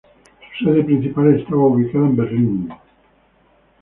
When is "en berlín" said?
2.07-2.69